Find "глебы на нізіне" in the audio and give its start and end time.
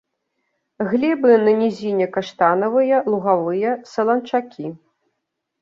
0.93-2.07